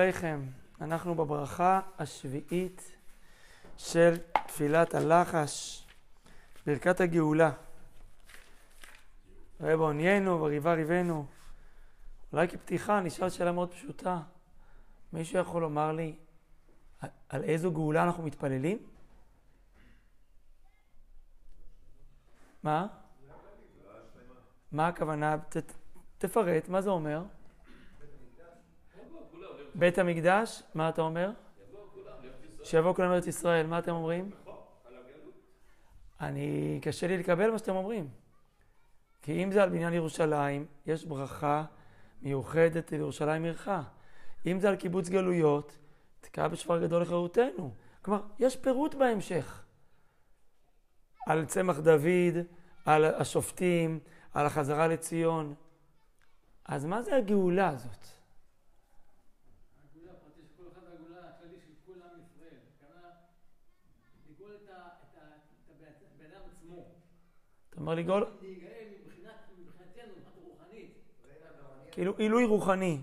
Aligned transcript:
עליכם. 0.00 0.42
אנחנו 0.80 1.14
בברכה 1.14 1.80
השביעית 1.98 2.96
של 3.76 4.16
תפילת 4.46 4.94
הלחש, 4.94 5.84
ברכת 6.66 7.00
הגאולה. 7.00 7.52
ראה 9.60 9.76
בעוניינו 9.76 10.40
וריבה 10.40 10.74
ריבנו. 10.74 11.26
אולי 12.32 12.48
כפתיחה 12.48 13.00
נשאל 13.00 13.30
שאלה 13.30 13.52
מאוד 13.52 13.74
פשוטה. 13.74 14.20
מישהו 15.12 15.38
יכול 15.38 15.62
לומר 15.62 15.92
לי 15.92 16.14
על 17.28 17.44
איזו 17.44 17.72
גאולה 17.72 18.04
אנחנו 18.04 18.22
מתפללים? 18.22 18.78
מה? 22.62 22.86
מה 24.72 24.88
הכוונה? 24.88 25.36
ת, 25.48 25.56
תפרט, 26.18 26.68
מה 26.68 26.82
זה 26.82 26.90
אומר? 26.90 27.22
בית 29.78 29.98
המקדש, 29.98 30.62
מה 30.74 30.88
אתה 30.88 31.02
אומר? 31.02 31.30
שיבואו 32.64 32.94
כולם 32.94 33.10
לארץ 33.10 33.26
ישראל, 33.26 33.66
מה 33.66 33.78
אתם 33.78 33.92
אומרים? 33.92 34.30
אני, 36.20 36.78
קשה 36.82 37.06
לי 37.06 37.18
לקבל 37.18 37.50
מה 37.50 37.58
שאתם 37.58 37.76
אומרים. 37.76 38.08
כי 39.22 39.44
אם 39.44 39.52
זה 39.52 39.62
על 39.62 39.68
בניין 39.68 39.92
ירושלים, 39.92 40.66
יש 40.86 41.04
ברכה 41.04 41.64
מיוחדת 42.22 42.92
לירושלים 42.92 43.44
עירך. 43.44 43.68
אם 44.46 44.60
זה 44.60 44.68
על 44.68 44.76
קיבוץ 44.76 45.08
גלויות, 45.08 45.78
תקע 46.20 46.48
בשפר 46.48 46.82
גדול 46.82 47.02
לחירותנו. 47.02 47.74
כלומר, 48.02 48.20
יש 48.38 48.56
פירוט 48.56 48.94
בהמשך. 48.94 49.64
על 51.26 51.44
צמח 51.44 51.78
דוד, 51.78 52.44
על 52.84 53.04
השופטים, 53.04 54.00
על 54.34 54.46
החזרה 54.46 54.88
לציון. 54.88 55.54
אז 56.64 56.84
מה 56.84 57.02
זה 57.02 57.16
הגאולה 57.16 57.68
הזאת? 57.68 58.15
אתה 67.76 67.82
אומר 67.82 67.94
לגאול... 67.94 68.24
כאילו 71.90 72.16
עילוי 72.16 72.44
רוחני. 72.44 73.00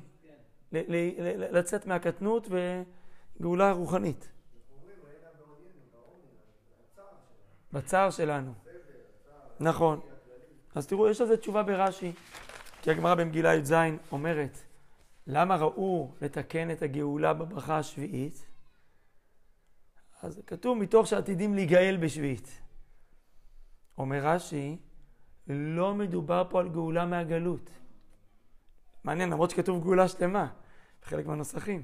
לצאת 1.51 1.85
מהקטנות 1.85 2.47
וגאולה 3.39 3.71
רוחנית. 3.71 4.31
בצער 7.73 8.09
שלנו. 8.09 8.53
נכון. 9.59 9.99
אז 10.75 10.87
תראו, 10.87 11.09
יש 11.09 11.21
לזה 11.21 11.37
תשובה 11.37 11.63
ברש"י. 11.63 12.11
כי 12.81 12.91
הגמרא 12.91 13.15
במגילה 13.15 13.55
י"ז 13.55 13.73
אומרת, 14.11 14.57
למה 15.27 15.55
ראו 15.55 16.11
לתקן 16.21 16.71
את 16.71 16.81
הגאולה 16.81 17.33
בברכה 17.33 17.77
השביעית? 17.77 18.45
אז 20.21 20.41
כתוב 20.47 20.77
מתוך 20.77 21.07
שעתידים 21.07 21.53
להיגאל 21.53 21.97
בשביעית. 22.01 22.62
אומר 23.97 24.19
רש"י, 24.23 24.77
לא 25.47 25.95
מדובר 25.95 26.43
פה 26.49 26.59
על 26.59 26.69
גאולה 26.69 27.05
מהגלות. 27.05 27.69
מעניין, 29.03 29.29
למרות 29.29 29.49
שכתוב 29.49 29.83
גאולה 29.83 30.07
שלמה 30.07 30.47
בחלק 31.01 31.25
מהנוסחים. 31.25 31.83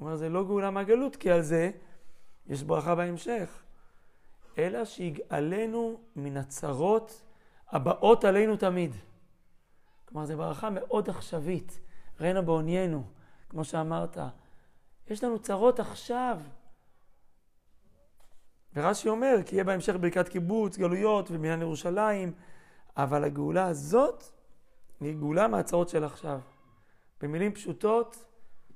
אומר, 0.00 0.16
זה 0.16 0.28
לא 0.28 0.44
גאולה 0.44 0.70
מהגלות, 0.70 1.16
כי 1.16 1.30
על 1.30 1.42
זה 1.42 1.70
יש 2.46 2.62
ברכה 2.62 2.94
בהמשך. 2.94 3.62
אלא 4.58 4.84
שיגאלנו 4.84 6.00
מן 6.16 6.36
הצרות 6.36 7.22
הבאות 7.70 8.24
עלינו 8.24 8.56
תמיד. 8.56 8.94
כלומר, 10.04 10.26
זו 10.26 10.36
ברכה 10.36 10.70
מאוד 10.70 11.10
עכשווית. 11.10 11.80
ראינו 12.20 12.44
בעוניינו, 12.46 13.04
כמו 13.48 13.64
שאמרת. 13.64 14.18
יש 15.08 15.24
לנו 15.24 15.38
צרות 15.38 15.80
עכשיו. 15.80 16.40
ורש"י 18.74 19.08
אומר, 19.08 19.36
כי 19.46 19.54
יהיה 19.54 19.64
בהמשך 19.64 19.94
ברכת 20.00 20.28
קיבוץ, 20.28 20.78
גלויות 20.78 21.30
ובניין 21.30 21.60
ירושלים, 21.60 22.32
אבל 22.96 23.24
הגאולה 23.24 23.66
הזאת 23.66 24.24
היא 25.00 25.16
גאולה 25.16 25.48
מהצרות 25.48 25.88
של 25.88 26.04
עכשיו. 26.04 26.40
במילים 27.20 27.52
פשוטות, 27.54 28.24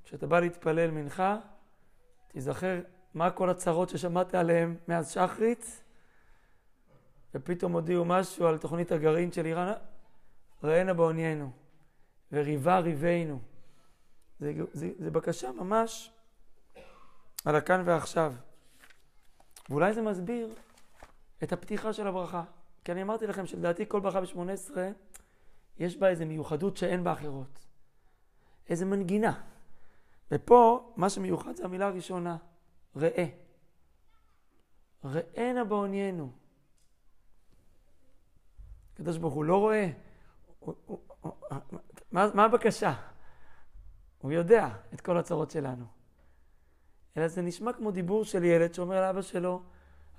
כשאתה 0.04 0.26
בא 0.26 0.40
להתפלל 0.40 0.90
מנחה, 0.90 1.38
תיזכר 2.28 2.80
מה 3.14 3.30
כל 3.30 3.50
הצרות 3.50 3.88
ששמעת 3.88 4.34
עליהן 4.34 4.76
מאז 4.88 5.10
שחרית, 5.10 5.82
ופתאום 7.34 7.72
הודיעו 7.72 8.04
משהו 8.04 8.46
על 8.46 8.58
תוכנית 8.58 8.92
הגרעין 8.92 9.32
של 9.32 9.46
איראן, 9.46 9.72
ראינה 10.62 10.94
בעוניינו, 10.94 11.50
וריבה 12.32 12.78
ריבנו. 12.78 13.40
זה, 14.40 14.52
זה, 14.72 14.90
זה 14.98 15.10
בקשה 15.10 15.52
ממש 15.52 16.12
על 17.44 17.56
הכאן 17.56 17.82
ועכשיו. 17.84 18.34
ואולי 19.70 19.92
זה 19.92 20.02
מסביר 20.02 20.54
את 21.42 21.52
הפתיחה 21.52 21.92
של 21.92 22.06
הברכה. 22.06 22.44
כי 22.84 22.92
אני 22.92 23.02
אמרתי 23.02 23.26
לכם 23.26 23.46
שלדעתי 23.46 23.84
כל 23.88 24.00
ברכה 24.00 24.20
ב-18 24.20 24.76
יש 25.78 25.96
בה 25.96 26.08
איזו 26.08 26.26
מיוחדות 26.26 26.76
שאין 26.76 27.04
באחרות. 27.04 27.66
איזו 28.68 28.86
מנגינה. 28.86 29.42
ופה, 30.30 30.92
מה 30.96 31.10
שמיוחד 31.10 31.56
זה 31.56 31.64
המילה 31.64 31.86
הראשונה, 31.86 32.36
ראה. 32.96 33.26
ראנה 35.04 35.64
בעוניינו. 35.64 36.32
הקדוש 38.94 39.18
ברוך 39.18 39.34
הוא 39.34 39.44
לא 39.44 39.56
רואה. 39.56 39.90
הוא, 40.58 40.74
הוא, 40.86 40.98
הוא, 41.20 41.32
מה, 42.12 42.26
מה 42.34 42.44
הבקשה? 42.44 42.92
הוא 44.18 44.32
יודע 44.32 44.68
את 44.94 45.00
כל 45.00 45.18
הצרות 45.18 45.50
שלנו. 45.50 46.01
אלא 47.16 47.28
זה 47.28 47.42
נשמע 47.42 47.72
כמו 47.72 47.90
דיבור 47.90 48.24
של 48.24 48.44
ילד 48.44 48.74
שאומר 48.74 49.00
לאבא 49.00 49.22
שלו, 49.22 49.62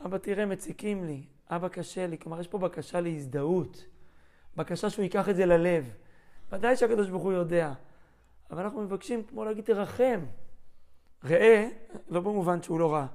אבא 0.05 0.17
תראה 0.17 0.45
מציקים 0.45 1.05
לי, 1.05 1.23
אבא 1.49 1.67
קשה 1.67 2.07
לי. 2.07 2.17
כלומר, 2.17 2.39
יש 2.39 2.47
פה 2.47 2.57
בקשה 2.57 3.01
להזדהות, 3.01 3.85
בקשה 4.55 4.89
שהוא 4.89 5.03
ייקח 5.03 5.29
את 5.29 5.35
זה 5.35 5.45
ללב. 5.45 5.93
ודאי 6.51 6.75
שהקדוש 6.75 7.09
ברוך 7.09 7.23
הוא 7.23 7.33
יודע, 7.33 7.73
אבל 8.51 8.63
אנחנו 8.63 8.81
מבקשים 8.81 9.23
כמו 9.23 9.45
להגיד 9.45 9.65
תרחם. 9.65 10.19
ראה, 11.23 11.69
לא 12.09 12.19
במובן 12.19 12.61
שהוא 12.61 12.79
לא 12.79 12.93
רע. 12.93 13.07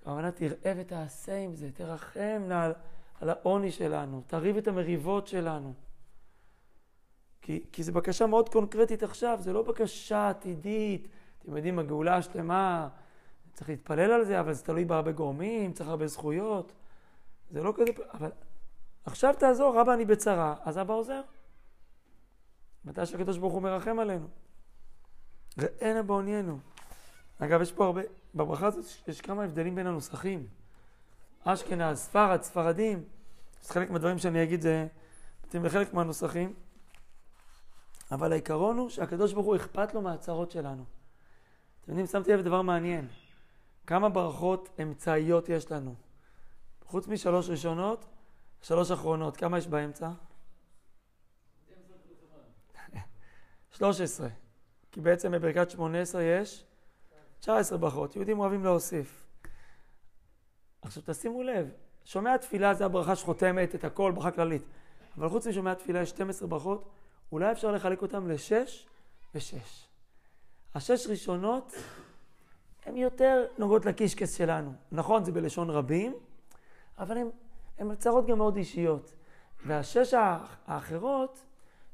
הכוונה 0.00 0.30
תראה 0.30 0.72
ותעשה 0.76 1.38
עם 1.38 1.54
זה, 1.54 1.70
תרחם 1.72 2.42
על, 2.52 2.72
על 3.20 3.30
העוני 3.30 3.70
שלנו, 3.70 4.22
תריב 4.26 4.56
את 4.56 4.68
המריבות 4.68 5.26
שלנו. 5.26 5.74
כי, 7.42 7.64
כי 7.72 7.82
זו 7.82 7.92
בקשה 7.92 8.26
מאוד 8.26 8.48
קונקרטית 8.48 9.02
עכשיו, 9.02 9.38
זו 9.40 9.52
לא 9.52 9.62
בקשה 9.62 10.28
עתידית. 10.28 11.08
אתם 11.42 11.56
יודעים, 11.56 11.78
הגאולה 11.78 12.16
השלמה, 12.16 12.88
צריך 13.52 13.68
להתפלל 13.68 14.12
על 14.12 14.24
זה, 14.24 14.40
אבל 14.40 14.52
זה 14.52 14.64
תלוי 14.64 14.84
בהרבה 14.84 15.12
גורמים, 15.12 15.72
צריך 15.72 15.88
הרבה 15.88 16.06
זכויות. 16.06 16.72
זה 17.50 17.62
לא 17.62 17.72
כזה, 17.76 17.90
אבל 18.14 18.30
עכשיו 19.04 19.34
תעזור, 19.38 19.80
רבא 19.80 19.94
אני 19.94 20.04
בצרה, 20.04 20.54
אז 20.64 20.78
אבא 20.78 20.94
עוזר. 20.94 21.20
מתי 22.84 23.06
שהקדוש 23.06 23.38
ברוך 23.38 23.52
הוא 23.52 23.62
מרחם 23.62 23.98
עלינו. 23.98 24.26
ראינה 25.58 26.02
בעוניינו. 26.02 26.58
אגב, 27.38 27.62
יש 27.62 27.72
פה 27.72 27.84
הרבה, 27.84 28.00
בברכה 28.34 28.66
הזאת 28.66 28.84
יש 29.08 29.20
כמה 29.20 29.44
הבדלים 29.44 29.74
בין 29.74 29.86
הנוסחים. 29.86 30.46
אשכנז, 31.44 31.98
ספרד, 31.98 32.42
ספרדים. 32.42 33.04
אז 33.62 33.70
חלק 33.70 33.90
מהדברים 33.90 34.18
שאני 34.18 34.42
אגיד 34.42 34.60
זה 34.60 34.86
מתאים 35.46 35.64
לחלק 35.64 35.94
מהנוסחים. 35.94 36.54
אבל 38.12 38.32
העיקרון 38.32 38.78
הוא 38.78 38.88
שהקדוש 38.88 39.32
ברוך 39.32 39.46
הוא 39.46 39.56
אכפת 39.56 39.94
לו 39.94 40.02
מהצרות 40.02 40.50
שלנו. 40.50 40.84
אתם 41.82 41.90
יודעים, 41.90 42.06
שמתי 42.06 42.32
לב 42.32 42.40
לדבר 42.40 42.62
מעניין. 42.62 43.08
כמה 43.86 44.08
ברכות 44.08 44.68
אמצעיות 44.82 45.48
יש 45.48 45.72
לנו? 45.72 45.94
חוץ 46.84 47.08
משלוש 47.08 47.48
ראשונות, 47.48 48.04
שלוש 48.62 48.90
אחרונות, 48.90 49.36
כמה 49.36 49.58
יש 49.58 49.66
באמצע? 49.66 50.10
13. 53.72 54.28
כי 54.92 55.00
בעצם 55.00 55.32
בברכת 55.32 55.70
18 55.70 56.22
יש 56.22 56.64
19 57.40 57.78
ברכות. 57.78 58.16
יהודים 58.16 58.38
אוהבים 58.38 58.64
להוסיף. 58.64 59.26
עכשיו 60.82 61.02
תשימו 61.06 61.42
לב, 61.42 61.70
שומע 62.04 62.36
תפילה 62.36 62.74
זה 62.74 62.84
הברכה 62.84 63.16
שחותמת 63.16 63.74
את 63.74 63.84
הכל, 63.84 64.12
ברכה 64.14 64.30
כללית. 64.30 64.62
אבל 65.18 65.28
חוץ 65.28 65.46
משומע 65.46 65.74
תפילה 65.74 66.02
יש 66.02 66.10
12 66.10 66.48
ברכות, 66.48 66.90
אולי 67.32 67.52
אפשר 67.52 67.72
לחלק 67.72 68.02
אותם 68.02 68.28
לשש 68.28 68.86
ושש. 69.34 69.88
השש 70.74 71.06
ראשונות 71.06 71.72
הן 72.86 72.96
יותר 72.96 73.44
נוגעות 73.58 73.86
לקישקס 73.86 74.36
שלנו. 74.36 74.72
נכון, 74.92 75.24
זה 75.24 75.32
בלשון 75.32 75.70
רבים, 75.70 76.14
אבל 76.98 77.16
הן 77.78 77.94
צרות 77.94 78.26
גם 78.26 78.38
מאוד 78.38 78.56
אישיות. 78.56 79.14
והשש 79.66 80.14
האחרות, 80.66 81.44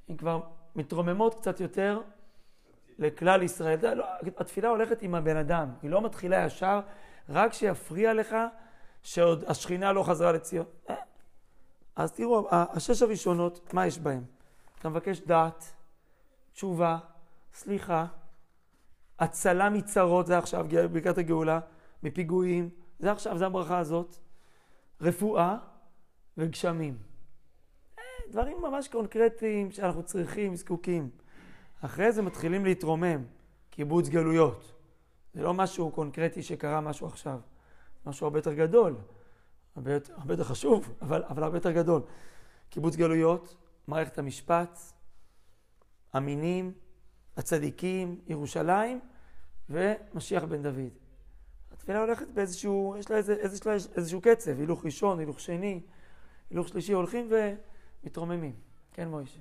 הן 0.08 0.16
כבר 0.16 0.40
מתרוממות 0.76 1.34
קצת 1.34 1.60
יותר 1.60 2.00
לכלל 2.98 3.42
ישראל. 3.42 3.94
לא, 3.94 4.04
התפילה 4.36 4.68
הולכת 4.68 5.02
עם 5.02 5.14
הבן 5.14 5.36
אדם, 5.36 5.68
היא 5.82 5.90
לא 5.90 6.02
מתחילה 6.02 6.44
ישר, 6.44 6.80
רק 7.28 7.52
שיפריע 7.52 8.14
לך 8.14 8.36
שעוד 9.02 9.44
השכינה 9.46 9.92
לא 9.92 10.02
חזרה 10.02 10.32
לציון. 10.32 10.66
אה, 10.90 10.94
אז 11.96 12.12
תראו, 12.12 12.48
השש 12.50 13.02
הראשונות, 13.02 13.74
מה 13.74 13.86
יש 13.86 13.98
בהן? 13.98 14.22
אתה 14.78 14.88
מבקש 14.88 15.20
דעת, 15.20 15.72
תשובה, 16.52 16.98
סליחה, 17.54 18.06
הצלה 19.18 19.70
מצרות, 19.70 20.26
זה 20.26 20.38
עכשיו, 20.38 20.66
ברכת 20.92 21.18
הגאולה, 21.18 21.60
מפיגועים, 22.02 22.70
זה 22.98 23.12
עכשיו, 23.12 23.38
זה 23.38 23.46
הברכה 23.46 23.78
הזאת. 23.78 24.16
רפואה 25.00 25.56
וגשמים. 26.38 26.96
אה, 27.98 28.02
דברים 28.30 28.56
ממש 28.62 28.88
קונקרטיים 28.88 29.70
שאנחנו 29.70 30.02
צריכים, 30.02 30.56
זקוקים. 30.56 31.10
אחרי 31.80 32.12
זה 32.12 32.22
מתחילים 32.22 32.64
להתרומם, 32.64 33.24
קיבוץ 33.70 34.08
גלויות. 34.08 34.72
זה 35.34 35.42
לא 35.42 35.54
משהו 35.54 35.90
קונקרטי 35.90 36.42
שקרה 36.42 36.80
משהו 36.80 37.06
עכשיו, 37.06 37.40
משהו 38.06 38.26
הרבה 38.26 38.38
יותר 38.38 38.54
גדול, 38.54 38.96
הרבה 39.76 39.92
יותר, 39.92 40.14
הרבה 40.16 40.32
יותר 40.32 40.44
חשוב, 40.44 40.94
אבל, 41.02 41.24
אבל 41.28 41.42
הרבה 41.42 41.56
יותר 41.56 41.72
גדול. 41.72 42.02
קיבוץ 42.70 42.96
גלויות, 42.96 43.56
מערכת 43.86 44.18
המשפט, 44.18 44.78
המינים, 46.12 46.72
הצדיקים, 47.38 48.20
ירושלים 48.26 49.00
ומשיח 49.70 50.44
בן 50.44 50.62
דוד. 50.62 50.90
התפילה 51.72 52.00
הולכת 52.00 52.28
באיזשהו, 52.28 52.96
יש 52.98 53.10
לה, 53.10 53.16
איזה, 53.16 53.36
יש 53.54 53.66
לה 53.66 53.72
איזשהו 53.72 54.20
קצב, 54.20 54.58
הילוך 54.58 54.84
ראשון, 54.84 55.18
הילוך 55.18 55.40
שני, 55.40 55.80
הילוך 56.50 56.68
שלישי, 56.68 56.92
הולכים 56.92 57.30
ומתרוממים. 58.02 58.52
כן, 58.92 59.08
מוישה. 59.08 59.40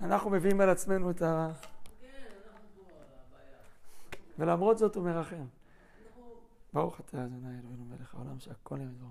אנחנו 0.00 0.30
מביאים 0.30 0.60
על 0.60 0.70
עצמנו 0.70 1.10
את 1.10 1.22
ה... 1.22 1.52
ולמרות 4.38 4.78
זאת 4.78 4.96
הוא 4.96 5.04
מרחם. 5.04 5.46
ברוך 6.72 7.00
אתה 7.00 7.18
ה' 7.18 7.20
אלוהינו 7.20 7.84
מלך 7.84 8.14
העולם 8.14 8.38
שהכל 8.38 8.76
נהיה 8.76 8.88
בדברו. 8.88 9.10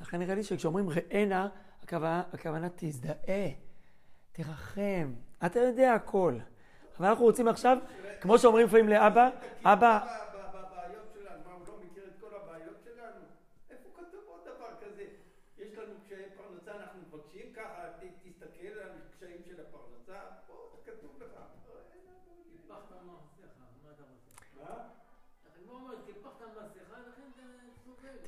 לכן 0.00 0.18
נראה 0.18 0.34
לי 0.34 0.44
שכשאומרים 0.44 0.88
ראנה, 0.90 1.48
הכוונה 1.82 2.68
תזדהה, 2.76 3.50
תרחם, 4.32 5.14
אתה 5.46 5.58
יודע 5.58 5.94
הכל. 5.94 6.38
אבל 6.98 7.06
אנחנו 7.06 7.24
רוצים 7.24 7.48
עכשיו, 7.48 7.78
כמו 8.20 8.38
שאומרים 8.38 8.66
לפעמים 8.66 8.88
לאבא, 8.88 9.30
אבא... 9.64 9.98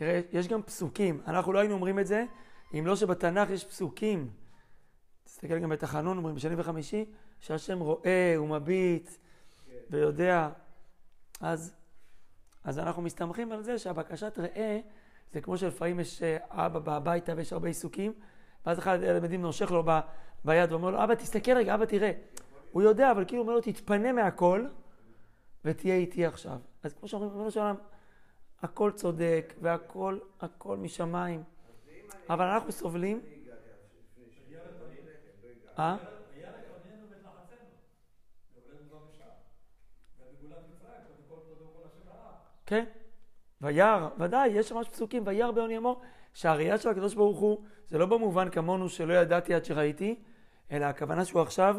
תראה, 0.00 0.20
יש 0.32 0.48
גם 0.48 0.62
פסוקים. 0.62 1.20
אנחנו 1.26 1.52
לא 1.52 1.58
היינו 1.58 1.74
אומרים 1.74 1.98
את 1.98 2.06
זה, 2.06 2.24
אם 2.78 2.86
לא 2.86 2.96
שבתנ"ך 2.96 3.50
יש 3.50 3.64
פסוקים. 3.64 4.30
תסתכל 5.24 5.58
גם 5.58 5.68
בתחנון, 5.68 6.16
אומרים 6.16 6.34
בשני 6.34 6.54
וחמישי, 6.58 7.04
שהשם 7.40 7.80
רואה 7.80 8.34
ומביט 8.38 9.10
ויודע. 9.90 10.48
אז, 11.40 11.74
אז 12.64 12.78
אנחנו 12.78 13.02
מסתמכים 13.02 13.52
על 13.52 13.62
זה 13.62 13.78
שהבקשת 13.78 14.38
ראה, 14.38 14.80
זה 15.32 15.40
כמו 15.40 15.58
שלפעמים 15.58 16.00
יש 16.00 16.22
אה, 16.22 16.36
אבא 16.50 16.78
בביתה 16.78 17.32
ויש 17.36 17.52
הרבה 17.52 17.68
עיסוקים, 17.68 18.12
ואז 18.66 18.78
אחד 18.78 19.02
הילדים 19.02 19.42
נושך 19.42 19.70
לו 19.70 19.82
ב, 19.86 20.00
ביד 20.44 20.72
ואומר 20.72 20.90
לו, 20.90 21.04
אבא 21.04 21.14
תסתכל 21.14 21.56
רגע, 21.56 21.74
אבא 21.74 21.84
תראה. 21.84 22.12
הוא 22.72 22.82
יודע, 22.82 23.10
אבל 23.10 23.24
כאילו 23.24 23.42
אומר 23.42 23.52
לו, 23.52 23.60
תתפנה 23.60 24.12
מהכל 24.12 24.66
ותהיה 25.64 25.94
איתי 25.94 26.26
עכשיו. 26.26 26.58
אז 26.82 26.94
כמו 26.94 27.08
שאומרים, 27.08 27.30
ריבונו 27.30 27.50
של 27.50 27.60
עולם, 27.60 27.76
הכל 28.62 28.92
צודק 28.92 29.54
והכל 29.60 30.18
הכל 30.40 30.76
משמיים, 30.76 31.42
אבל 32.30 32.44
אנחנו 32.44 32.72
סובלים. 32.72 33.20
אה? 35.78 35.96
כן, 42.70 42.84
וירא, 43.60 44.08
ודאי, 44.18 44.48
יש 44.48 44.72
ממש 44.72 44.88
פסוקים, 44.88 45.22
וירא 45.26 45.50
בעוני 45.50 45.76
אמור, 45.76 46.00
שהראייה 46.34 46.78
של 46.78 46.88
הקדוש 46.88 47.14
ברוך 47.14 47.38
הוא, 47.38 47.64
זה 47.88 47.98
לא 47.98 48.06
במובן 48.06 48.50
כמונו 48.50 48.88
שלא 48.88 49.12
ידעתי 49.12 49.54
עד 49.54 49.64
שראיתי, 49.64 50.22
אלא 50.70 50.84
הכוונה 50.84 51.24
שהוא 51.24 51.42
עכשיו 51.42 51.76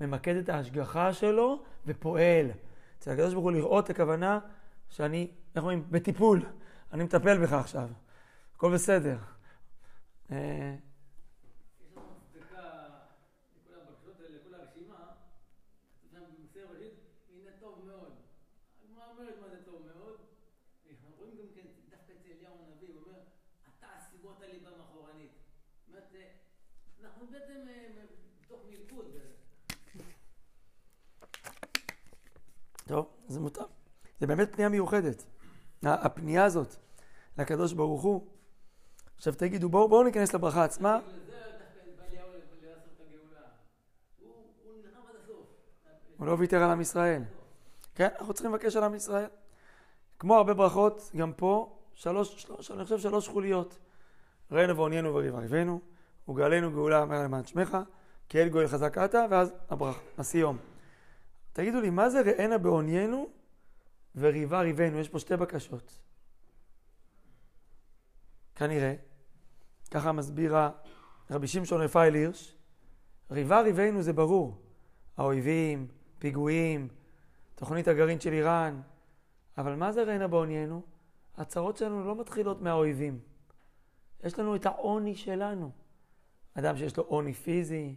ממקד 0.00 0.36
את 0.36 0.48
ההשגחה 0.48 1.12
שלו 1.12 1.62
ופועל. 1.86 2.50
אצל 2.98 3.10
הקדוש 3.10 3.32
ברוך 3.32 3.44
הוא 3.44 3.52
לראות 3.52 3.90
הכוונה 3.90 4.38
שאני, 4.88 5.30
איך 5.54 5.62
אומרים, 5.62 5.84
בטיפול, 5.90 6.42
אני 6.92 7.04
מטפל 7.04 7.42
בך 7.42 7.52
עכשיו, 7.52 7.88
הכל 8.56 8.74
בסדר. 8.74 9.16
אה, 24.54 24.60
טוב, 32.86 33.06
זה 33.28 33.40
מותר. 33.40 33.64
זה 34.20 34.26
באמת 34.26 34.54
פנייה 34.54 34.68
מיוחדת. 34.68 35.24
הפנייה 35.82 36.44
הזאת 36.44 36.76
לקדוש 37.38 37.72
ברוך 37.72 38.02
הוא. 38.02 38.26
עכשיו 39.16 39.34
תגידו, 39.34 39.68
בואו 39.68 39.88
בוא 39.88 40.04
ניכנס 40.04 40.34
לברכה 40.34 40.64
עצמה. 40.64 40.98
הוא 46.18 46.26
לא 46.26 46.36
ויתר 46.38 46.62
על 46.62 46.70
עם 46.70 46.80
ישראל. 46.80 47.22
כן, 47.94 48.08
אנחנו 48.18 48.34
צריכים 48.34 48.52
לבקש 48.52 48.76
על 48.76 48.84
עם 48.84 48.94
ישראל. 48.94 49.28
כמו 50.18 50.36
הרבה 50.36 50.54
ברכות, 50.54 51.10
גם 51.16 51.32
פה, 51.32 51.78
שלוש, 51.94 52.42
שלוש, 52.42 52.70
אני 52.70 52.84
חושב 52.84 52.98
שלוש 52.98 53.28
חוליות. 53.28 53.78
ראינו 54.54 54.76
ועוניינו 54.76 55.14
וריבנו, 55.14 55.80
וגאלנו 56.28 56.70
גאולה 56.72 57.02
אמר 57.02 57.22
למען 57.22 57.44
שמך, 57.44 57.78
כי 58.28 58.42
אל 58.42 58.48
גואל 58.48 58.66
חזק 58.66 58.98
אתה, 58.98 59.24
ואז 59.30 59.52
הברכה, 59.70 60.00
הסיום. 60.18 60.56
תגידו 61.52 61.80
לי, 61.80 61.90
מה 61.90 62.10
זה 62.10 62.20
ראינה 62.20 62.58
בעוניינו 62.58 63.28
וריבה 64.16 64.60
ריבנו? 64.60 64.98
יש 64.98 65.08
פה 65.08 65.18
שתי 65.18 65.36
בקשות. 65.36 65.98
כנראה, 68.54 68.94
ככה 69.90 70.12
מסביר 70.12 70.54
רבי 71.30 71.46
שמשון 71.46 71.80
רפאל 71.80 72.14
הירש, 72.14 72.56
ריבה 73.30 73.60
ריבנו 73.60 74.02
זה 74.02 74.12
ברור. 74.12 74.60
האויבים, 75.16 75.86
פיגועים, 76.18 76.88
תוכנית 77.54 77.88
הגרעין 77.88 78.20
של 78.20 78.32
איראן. 78.32 78.80
אבל 79.58 79.74
מה 79.74 79.92
זה 79.92 80.02
ראינה 80.02 80.28
בעוניינו? 80.28 80.82
הצרות 81.36 81.76
שלנו 81.76 82.04
לא 82.04 82.16
מתחילות 82.16 82.62
מהאויבים. 82.62 83.18
יש 84.24 84.38
לנו 84.38 84.56
את 84.56 84.66
העוני 84.66 85.14
שלנו. 85.14 85.70
אדם 86.54 86.76
שיש 86.76 86.96
לו 86.96 87.04
עוני 87.04 87.32
פיזי, 87.32 87.96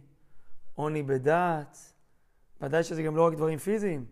עוני 0.74 1.02
בדעת, 1.02 1.78
ודאי 2.60 2.84
שזה 2.84 3.02
גם 3.02 3.16
לא 3.16 3.26
רק 3.26 3.34
דברים 3.34 3.58
פיזיים. 3.58 4.06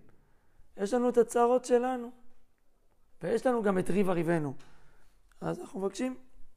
יש 0.77 0.95
לנו 0.95 1.09
את 1.09 1.19
הצרות 1.19 1.65
שלנו, 1.65 2.11
ויש 3.23 3.47
לנו 3.47 3.63
גם 3.63 3.79
את 3.79 3.91
ריב 3.91 4.11
אריבנו. 4.11 4.55
אז 5.41 5.61
אנחנו 5.61 5.81
מבקשים 5.81 6.17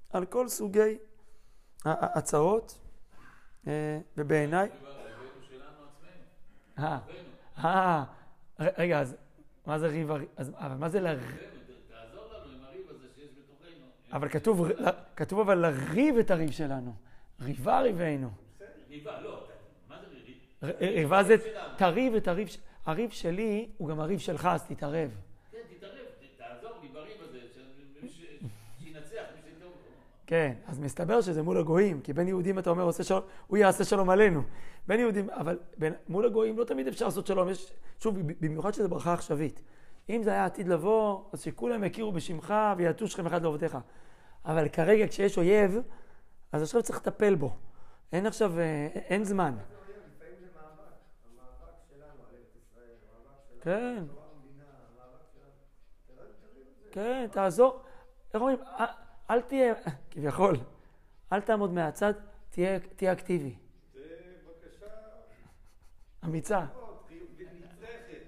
על 0.10 0.26
כל 0.26 0.48
סוגי 0.48 0.98
הצרות, 1.86 2.80
אה, 3.68 4.00
ובעיניי... 4.18 4.70
אה, 6.80 7.00
אה, 7.58 8.04
רגע, 8.60 9.00
אז 9.02 9.16
מה 9.66 9.80
זה 9.80 9.88
ריב 9.88 10.12
הריב? 10.12 10.30
אבל 10.38 10.76
מה 10.76 10.90
זה 10.90 11.00
לריב? 11.00 11.38
תעזור 11.90 12.24
לנו 12.34 12.54
עם 12.54 12.64
הריב 12.64 12.90
הזה 12.90 13.08
שיש 13.16 13.30
בתוכנו. 13.32 13.86
אבל 14.12 14.30
כתוב 15.16 15.40
אבל 15.40 15.58
לריב 15.58 16.18
את 16.18 16.32
הריב 16.32 16.52
שלנו. 16.52 16.94
ריבה 17.42 17.82
ריבנו. 17.82 18.30
ריבה, 18.90 19.22
לא. 19.22 19.44
ריבה 20.82 21.24
זה 21.24 21.36
תריב 21.78 22.16
את 22.16 22.28
הריב, 22.28 22.48
הריב 22.86 23.10
שלי 23.10 23.70
הוא 23.78 23.90
גם 23.90 24.00
הריב 24.00 24.20
שלך, 24.20 24.46
אז 24.52 24.64
תתערב. 24.64 25.12
כן, 25.52 25.58
תתערב, 25.78 25.94
תעזור 26.38 26.72
לי 26.82 26.88
בריב 26.88 27.18
הזה, 27.30 27.40
שינצח 28.80 29.24
מי 29.36 29.52
שטוב. 29.60 29.72
כן, 30.28 30.54
אז 30.68 30.80
מסתבר 30.80 31.22
שזה 31.22 31.44
מול 31.44 31.58
הגויים, 31.58 32.02
כי 32.02 32.14
בין 32.14 32.28
יהודים 32.28 32.60
אתה 32.60 32.70
אומר, 32.70 32.84
עושה 32.84 33.04
שלום, 33.04 33.22
הוא 33.48 33.58
יעשה 33.58 33.84
שלום 33.84 34.10
עלינו. 34.10 34.44
בין 34.88 35.00
יהודים, 35.00 35.30
אבל 35.30 35.60
בין, 35.78 35.94
מול 36.10 36.26
הגויים 36.26 36.58
לא 36.58 36.64
תמיד 36.64 36.88
אפשר 36.88 37.06
לעשות 37.06 37.28
שלום, 37.28 37.50
יש, 37.50 37.72
שוב, 38.00 38.16
במיוחד 38.40 38.74
שזו 38.74 38.90
ברכה 38.90 39.14
עכשווית. 39.14 39.62
אם 40.10 40.24
זה 40.24 40.30
היה 40.32 40.46
עתיד 40.46 40.68
לבוא, 40.68 41.24
אז 41.34 41.42
שכולם 41.42 41.84
יכירו 41.84 42.12
בשמך 42.12 42.54
ויעטו 42.78 43.08
שכם 43.08 43.26
אחד 43.28 43.42
לעובדיך. 43.42 43.78
אבל 44.46 44.70
כרגע 44.70 45.08
כשיש 45.08 45.38
אויב, 45.38 45.78
אז 46.52 46.62
עכשיו 46.62 46.84
צריך 46.84 47.00
לטפל 47.00 47.36
בו. 47.36 47.56
אין 48.12 48.26
עכשיו, 48.26 48.60
אה, 48.60 48.88
אין 48.94 49.24
זמן. 49.24 49.56
כן. 53.62 54.04
כן, 56.92 57.28
תעזור. 57.32 57.82
איך 58.34 58.42
אומרים? 58.42 58.58
אל- 58.80 58.86
אל 59.30 59.42
תהיה, 59.42 59.74
כביכול, 60.12 60.56
אל 61.34 61.42
תעמוד 61.42 61.72
מהצד, 61.74 62.14
תהיה 62.50 63.12
אקטיבי. 63.14 63.56
זה 63.94 64.00
בקשה 64.48 64.86
אמיצה. 66.26 66.60
מאוד 66.74 66.98
חיובית 67.08 67.50
נצרכת. 67.54 68.22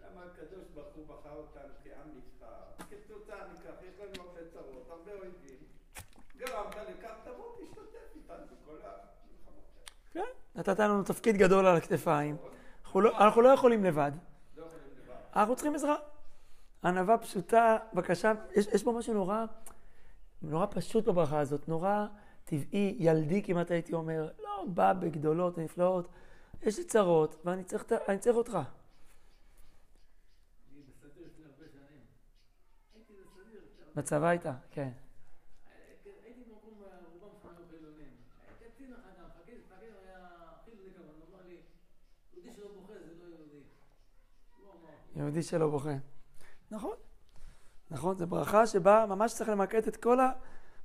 למה 0.00 0.22
הקדוש 0.24 0.64
ברוך 0.74 0.94
הוא 0.96 1.06
בחר 1.06 1.30
אותנו 1.36 1.68
כעם 1.84 2.08
נבחר? 2.16 2.84
כתוצאה 2.90 3.36
מכך 3.52 3.82
יש 3.82 3.94
לנו 4.00 4.28
הרבה 4.28 4.40
צרות, 4.52 4.86
הרבה 4.90 5.12
אויבים. 5.12 5.58
גרמת 6.36 6.76
לכך, 6.76 7.14
תבוא 7.24 7.56
תשתתף 7.62 8.16
איתנו 8.16 8.36
בכל 8.46 8.76
המלחמות 8.76 9.64
האלה. 9.76 9.86
כן, 10.12 10.38
נתת 10.58 10.78
לנו 10.80 11.02
תפקיד 11.02 11.36
גדול 11.36 11.66
על 11.66 11.76
הכתפיים. 11.76 12.36
אנחנו 12.84 13.00
לא, 13.00 13.18
אנחנו 13.18 13.42
לא 13.42 13.48
יכולים 13.48 13.84
לבד. 13.84 14.12
אנחנו 15.36 15.54
צריכים 15.54 15.74
עזרה. 15.74 15.96
ענווה 16.84 17.18
פשוטה, 17.18 17.76
בקשה, 17.94 18.32
יש, 18.56 18.66
יש 18.66 18.82
פה 18.82 18.92
משהו 18.92 19.14
נורא, 19.14 19.44
נורא 20.42 20.66
פשוט 20.70 21.04
בברכה 21.04 21.38
הזאת, 21.38 21.68
נורא 21.68 22.06
טבעי, 22.44 22.96
ילדי 22.98 23.42
כמעט 23.42 23.70
הייתי 23.70 23.92
אומר, 23.94 24.30
לא 24.42 24.64
בא 24.68 24.92
בגדולות 24.92 25.58
ונפלאות, 25.58 26.08
יש 26.62 26.78
לי 26.78 26.84
צרות 26.84 27.36
ואני 27.44 27.64
צריך, 27.64 27.84
צריך 28.20 28.36
אותך. 28.36 28.58
בצבא 33.94 34.26
הייתה. 34.26 34.52
כן, 34.70 34.90
הייתי 36.24 36.44
במקום, 36.44 36.74
רובם 37.12 37.34
שם 37.42 37.48
היו 37.48 37.66
חילונים. 37.70 38.12
קצין 38.60 38.92
אחד, 38.92 39.10
המפקד, 39.18 39.52
המפקד 39.52 39.92
היה 40.04 40.18
חילוני 40.64 40.90
כמובן, 40.94 41.12
הוא 41.18 41.36
אמר 41.36 41.46
לי, 41.48 41.56
יהודי 42.34 42.52
שלא 42.56 42.68
בוכה 42.74 42.92
זה 42.92 43.14
לא 43.20 43.26
יהודי. 43.28 43.62
הוא 44.58 44.72
אמר. 44.72 44.94
יהודי 45.18 45.42
שלא 45.42 45.68
בוכה. 45.70 45.94
נכון, 46.70 46.96
נכון, 47.90 48.16
זו 48.16 48.26
ברכה 48.26 48.66
שבה 48.66 49.04
ממש 49.08 49.34
צריך 49.34 49.50
למקד 49.50 49.86
את 49.88 49.96
כל 49.96 50.20
ה... 50.20 50.30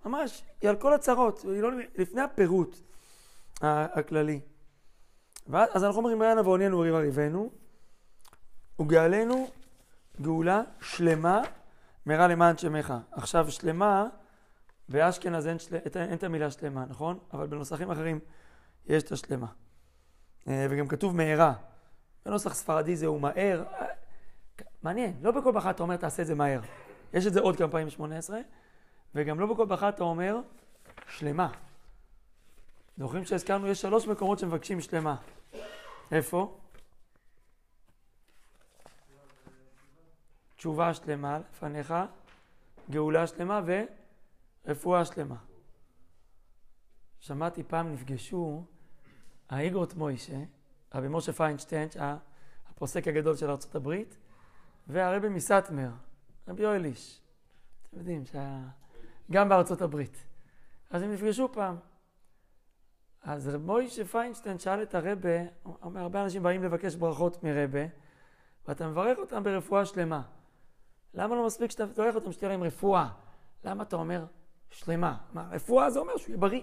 ממש, 0.05 0.43
היא 0.61 0.69
על 0.69 0.75
כל 0.75 0.93
הצרות, 0.93 1.41
היא 1.43 1.61
לא 1.61 1.69
לפני 1.95 2.21
הפירוט 2.21 2.77
הכללי. 3.61 4.41
ואז, 5.47 5.69
אז 5.73 5.83
אנחנו 5.83 5.97
אומרים, 5.97 6.21
ראיין 6.21 6.39
ועוניינו 6.39 6.77
וריבה 6.77 6.99
ריבנו, 6.99 7.51
וגאלנו 8.79 9.47
גאולה 10.21 10.61
שלמה 10.81 11.41
מהרה 12.05 12.27
למען 12.27 12.57
שמך. 12.57 12.93
עכשיו, 13.11 13.51
שלמה, 13.51 14.07
באשכנז 14.89 15.47
אין, 15.47 15.59
של... 15.59 15.75
אין 15.95 16.13
את 16.13 16.23
המילה 16.23 16.51
שלמה, 16.51 16.85
נכון? 16.85 17.19
אבל 17.33 17.47
בנוסחים 17.47 17.91
אחרים 17.91 18.19
יש 18.85 19.03
את 19.03 19.11
השלמה. 19.11 19.47
אה, 20.47 20.67
וגם 20.69 20.87
כתוב 20.87 21.15
מהרה. 21.15 21.53
בנוסח 22.25 22.53
ספרדי 22.53 22.95
זהו 22.95 23.19
מהר. 23.19 23.63
מעניין, 24.83 25.13
לא 25.21 25.31
בכל 25.31 25.51
ברכה 25.51 25.69
אתה 25.69 25.83
אומר 25.83 25.97
תעשה 25.97 26.21
את 26.21 26.27
זה 26.27 26.35
מהר. 26.35 26.61
יש 27.13 27.27
את 27.27 27.33
זה 27.33 27.39
עוד 27.39 27.57
כמה 27.57 27.67
פעמים 27.67 27.87
ב-18, 27.87 28.33
וגם 29.15 29.39
לא 29.39 29.53
בכל 29.53 29.65
ברכה 29.65 29.89
אתה 29.89 30.03
אומר 30.03 30.37
שלמה. 31.07 31.51
זוכרים 32.97 33.25
שהזכרנו, 33.25 33.67
יש 33.67 33.81
שלוש 33.81 34.07
מקומות 34.07 34.39
שמבקשים 34.39 34.81
שלמה. 34.81 35.15
איפה? 36.11 36.59
תשובה 40.55 40.93
שלמה 40.93 41.39
לפניך, 41.39 41.93
גאולה 42.89 43.27
שלמה 43.27 43.61
ורפואה 44.65 45.05
שלמה. 45.05 45.35
שמעתי 47.19 47.63
פעם 47.63 47.93
נפגשו 47.93 48.65
האיגרות 49.49 49.93
מוישה, 49.93 50.37
רבי 50.93 51.07
משה 51.09 51.33
פיינשטיין, 51.33 51.89
הפוסק 52.69 53.07
הגדול 53.07 53.35
של 53.35 53.49
הברית, 53.75 54.17
והרבי 54.87 55.29
מסטמר, 55.29 55.89
רבי 56.47 56.63
יואל 56.63 56.85
איש. 56.85 57.21
אתם 57.89 57.97
יודעים 57.97 58.25
שהיה 58.25 58.63
גם 59.31 59.49
בארצות 59.49 59.81
הברית. 59.81 60.25
אז 60.89 61.01
הם 61.01 61.11
נפגשו 61.13 61.51
פעם. 61.51 61.75
אז 63.21 63.47
רבי 63.47 63.65
מוישה 63.65 64.05
פיינשטיין 64.05 64.59
שאל 64.59 64.83
את 64.83 64.95
הרבה, 64.95 65.29
הרבה 65.81 66.23
אנשים 66.23 66.43
באים 66.43 66.63
לבקש 66.63 66.95
ברכות 66.95 67.43
מרבה, 67.43 67.85
ואתה 68.67 68.87
מברך 68.87 69.17
אותם 69.17 69.43
ברפואה 69.43 69.85
שלמה. 69.85 70.21
למה 71.13 71.35
לא 71.35 71.45
מספיק 71.45 71.71
שאתה 71.71 71.85
מברך 71.85 72.15
אותם 72.15 72.31
שתהיה 72.31 72.49
להם 72.49 72.63
רפואה? 72.63 73.09
למה 73.63 73.83
אתה 73.83 73.95
אומר 73.95 74.25
שלמה? 74.69 75.17
מה, 75.33 75.49
רפואה 75.51 75.89
זה 75.89 75.99
אומר 75.99 76.17
שהוא 76.17 76.29
יהיה 76.29 76.37
בריא. 76.37 76.61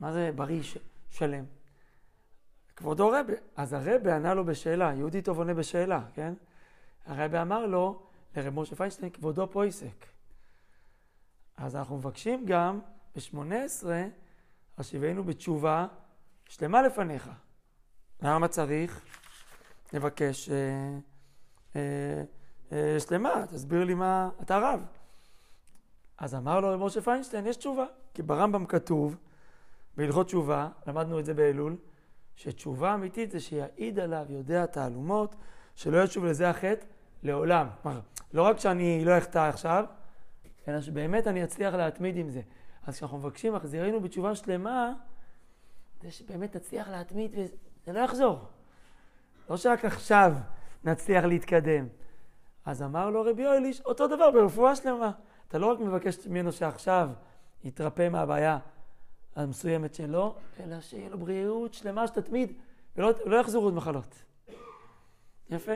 מה 0.00 0.12
זה 0.12 0.30
בריא 0.34 0.62
ש- 0.62 0.78
שלם? 1.10 1.44
כבודו 2.76 3.08
רבה. 3.08 3.32
אז 3.56 3.72
הרבה 3.72 4.16
ענה 4.16 4.34
לו 4.34 4.44
בשאלה, 4.44 4.92
יהודי 4.94 5.22
טוב 5.22 5.38
עונה 5.38 5.54
בשאלה, 5.54 6.04
כן? 6.14 6.34
הרבה 7.06 7.42
אמר 7.42 7.66
לו, 7.66 8.02
לרב 8.36 8.54
משה 8.54 8.76
פיינשטיין, 8.76 9.10
כבודו 9.10 9.50
פויסק. 9.50 10.06
אז 11.56 11.76
אנחנו 11.76 11.96
מבקשים 11.96 12.46
גם 12.46 12.80
ב-18, 13.16 13.86
השיבנו 14.78 15.24
בתשובה 15.24 15.86
שלמה 16.48 16.82
לפניך. 16.82 17.30
למה 18.22 18.48
צריך 18.48 19.04
לבקש 19.92 20.50
אה, 20.50 20.54
אה, 21.76 22.22
אה, 22.72 23.00
שלמה? 23.00 23.46
תסביר 23.48 23.84
לי 23.84 23.94
מה, 23.94 24.30
אתה 24.42 24.58
רב. 24.58 24.80
אז 26.18 26.34
אמר 26.34 26.60
לו 26.60 26.68
רב 26.68 26.80
משה 26.80 27.00
פיינשטיין, 27.00 27.46
יש 27.46 27.56
תשובה. 27.56 27.84
כי 28.14 28.22
ברמב"ם 28.22 28.66
כתוב, 28.66 29.16
בהלכות 29.96 30.26
תשובה, 30.26 30.68
למדנו 30.86 31.18
את 31.18 31.24
זה 31.24 31.34
באלול, 31.34 31.76
שתשובה 32.36 32.94
אמיתית 32.94 33.30
זה 33.30 33.40
שיעיד 33.40 33.98
עליו, 33.98 34.26
יודע 34.28 34.66
תעלומות, 34.66 35.34
שלא 35.74 36.02
ישוב 36.02 36.24
לזה 36.24 36.50
החטא 36.50 36.86
לעולם. 37.22 37.66
כלומר, 37.82 38.00
לא 38.32 38.42
רק 38.42 38.58
שאני 38.58 39.04
לא 39.04 39.18
אחטא 39.18 39.38
עכשיו, 39.38 39.84
אלא 40.68 40.80
שבאמת 40.80 41.26
אני 41.26 41.44
אצליח 41.44 41.74
להתמיד 41.74 42.16
עם 42.16 42.30
זה. 42.30 42.40
אז 42.86 42.96
כשאנחנו 42.96 43.18
מבקשים, 43.18 43.54
מחזירנו 43.54 44.00
בתשובה 44.00 44.34
שלמה, 44.34 44.92
זה 46.02 46.10
שבאמת 46.10 46.56
נצליח 46.56 46.88
להתמיד 46.88 47.34
וזה 47.34 47.92
לא 47.92 47.98
יחזור. 48.00 48.38
לא 49.50 49.56
שרק 49.56 49.84
עכשיו 49.84 50.32
נצליח 50.84 51.24
להתקדם. 51.24 51.86
אז 52.64 52.82
אמר 52.82 53.10
לו 53.10 53.22
רבי 53.22 53.42
יואל 53.42 53.64
איש, 53.64 53.80
אותו 53.80 54.06
דבר 54.06 54.30
ברפואה 54.30 54.76
שלמה. 54.76 55.10
אתה 55.48 55.58
לא 55.58 55.66
רק 55.66 55.80
מבקש 55.80 56.26
ממנו 56.26 56.52
שעכשיו 56.52 57.10
יתרפא 57.64 58.08
מהבעיה 58.08 58.58
המסוימת 59.36 59.94
שלו, 59.94 60.34
אלא 60.60 60.80
שיהיה 60.80 61.08
לו 61.08 61.18
בריאות 61.18 61.74
שלמה 61.74 62.06
שתתמיד, 62.06 62.52
ולא 62.96 63.10
לא 63.24 63.36
יחזרו 63.36 63.64
עוד 63.64 63.74
מחלות. 63.74 64.22
יפה. 65.50 65.72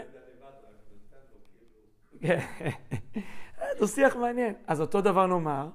כן. 2.20 2.40
דו-שיח 3.78 4.16
מעניין. 4.16 4.54
אז 4.66 4.80
אותו 4.80 5.00
דבר 5.00 5.26
נאמר, 5.26 5.68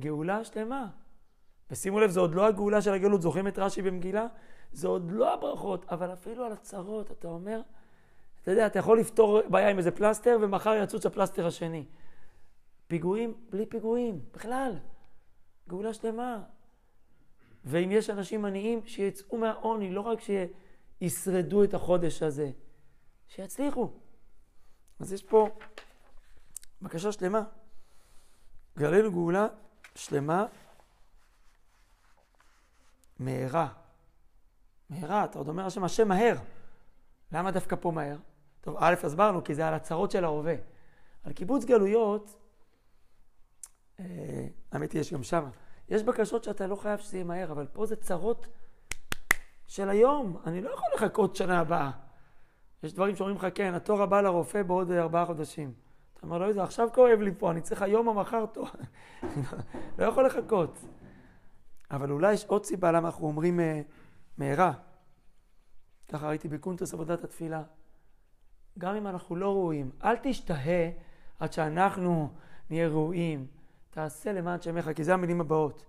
גאולה 0.00 0.44
שלמה. 0.44 0.86
ושימו 1.70 2.00
לב, 2.00 2.10
זו 2.10 2.20
עוד 2.20 2.34
לא 2.34 2.46
הגאולה 2.46 2.82
של 2.82 2.92
הגלות. 2.92 3.22
זוכרים 3.22 3.48
את 3.48 3.58
רש"י 3.58 3.82
במגילה? 3.82 4.26
זה 4.72 4.88
עוד 4.88 5.10
לא 5.10 5.34
הברכות, 5.34 5.86
אבל 5.90 6.12
אפילו 6.12 6.44
על 6.44 6.52
הצרות, 6.52 7.10
אתה 7.10 7.28
אומר, 7.28 7.60
אתה 8.42 8.50
יודע, 8.50 8.66
אתה 8.66 8.78
יכול 8.78 9.00
לפתור 9.00 9.40
בעיה 9.48 9.68
עם 9.68 9.78
איזה 9.78 9.90
פלסטר, 9.90 10.38
ומחר 10.40 10.74
יצוץ 10.82 11.06
הפלסטר 11.06 11.46
השני. 11.46 11.84
פיגועים 12.86 13.34
בלי 13.50 13.66
פיגועים, 13.66 14.20
בכלל. 14.34 14.78
גאולה 15.68 15.94
שלמה. 15.94 16.42
ואם 17.64 17.92
יש 17.92 18.10
אנשים 18.10 18.44
עניים, 18.44 18.80
שיצאו 18.86 19.38
מהעוני, 19.38 19.90
לא 19.90 20.00
רק 20.00 20.18
שישרדו 21.00 21.64
את 21.64 21.74
החודש 21.74 22.22
הזה, 22.22 22.50
שיצליחו. 23.28 23.90
אז 25.00 25.12
יש 25.12 25.22
פה 25.22 25.48
בקשה 26.82 27.12
שלמה. 27.12 27.42
גלנו 28.78 29.12
גאולה 29.12 29.46
שלמה, 29.94 30.46
מהרה. 33.18 33.68
מהרה, 34.90 35.24
אתה 35.24 35.38
עוד 35.38 35.48
אומר 35.48 35.66
השם, 35.66 35.84
השם 35.84 36.08
מהר. 36.08 36.36
למה 37.32 37.50
דווקא 37.50 37.76
פה 37.80 37.90
מהר? 37.90 38.16
טוב, 38.60 38.76
א', 38.78 38.94
הסברנו, 39.02 39.44
כי 39.44 39.54
זה 39.54 39.68
על 39.68 39.74
הצרות 39.74 40.10
של 40.10 40.24
ההווה. 40.24 40.54
על 41.24 41.32
קיבוץ 41.32 41.64
גלויות, 41.64 42.42
אה, 44.00 44.46
האמת 44.72 44.92
היא, 44.92 45.00
יש 45.00 45.12
גם 45.12 45.22
שמה. 45.22 45.50
יש 45.88 46.02
בקשות 46.02 46.44
שאתה 46.44 46.66
לא 46.66 46.76
חייב 46.76 46.98
שזה 46.98 47.16
יהיה 47.16 47.24
מהר, 47.24 47.52
אבל 47.52 47.66
פה 47.72 47.86
זה 47.86 47.96
צרות 47.96 48.46
של 49.66 49.88
היום. 49.88 50.42
אני 50.46 50.60
לא 50.60 50.70
יכול 50.70 50.88
לחכות 50.94 51.36
שנה 51.36 51.60
הבאה. 51.60 51.90
יש 52.82 52.92
דברים 52.92 53.16
שאומרים 53.16 53.36
לך, 53.36 53.46
כן, 53.54 53.74
התור 53.74 54.02
הבא 54.02 54.20
לרופא 54.20 54.62
בעוד 54.62 54.90
אה, 54.90 55.02
ארבעה 55.02 55.26
חודשים. 55.26 55.72
אתה 56.14 56.26
אומר, 56.26 56.38
לא 56.38 56.44
יודע, 56.44 56.62
עכשיו 56.62 56.88
כואב 56.94 57.20
לי 57.20 57.30
פה, 57.38 57.50
אני 57.50 57.60
צריך 57.60 57.82
היום 57.82 58.06
או 58.06 58.14
מחר 58.14 58.46
תור. 58.46 58.68
לא 59.98 60.04
יכול 60.04 60.26
לחכות. 60.26 60.78
אבל 61.90 62.10
אולי 62.10 62.32
יש 62.32 62.44
עוד 62.44 62.64
סיבה 62.64 62.92
למה 62.92 63.08
אנחנו 63.08 63.26
אומרים 63.26 63.60
אה, 63.60 63.80
מהרה. 64.38 64.72
ככה 66.08 66.28
ראיתי 66.28 66.48
בקונטוס 66.48 66.94
עבודת 66.94 67.24
התפילה. 67.24 67.62
גם 68.78 68.94
אם 68.94 69.06
אנחנו 69.06 69.36
לא 69.36 69.52
ראויים. 69.52 69.90
אל 70.04 70.16
תשתהה 70.22 70.90
עד 71.38 71.52
שאנחנו 71.52 72.30
נהיה 72.70 72.88
ראויים. 72.88 73.46
תעשה 73.90 74.32
למען 74.32 74.60
שמך, 74.60 74.90
כי 74.96 75.04
זה 75.04 75.14
המילים 75.14 75.40
הבאות. 75.40 75.84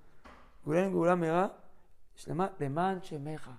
גאולנו 0.66 0.92
גאולה 0.92 1.16
מהרה, 1.16 1.48
שלמה, 2.16 2.48
למען 2.60 3.02
שמך. 3.02 3.52